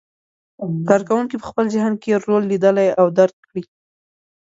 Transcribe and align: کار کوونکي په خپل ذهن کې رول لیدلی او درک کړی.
کار 0.87 1.01
کوونکي 1.09 1.35
په 1.37 1.45
خپل 1.51 1.65
ذهن 1.75 1.93
کې 2.01 2.21
رول 2.25 2.43
لیدلی 2.51 2.87
او 2.99 3.07
درک 3.17 3.35
کړی. 3.47 3.63